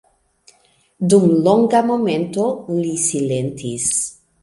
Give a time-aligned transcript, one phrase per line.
[1.13, 2.49] Dum longa momento
[2.81, 3.91] li silentis.